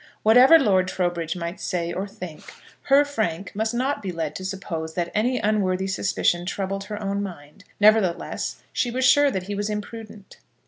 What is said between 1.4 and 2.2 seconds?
say or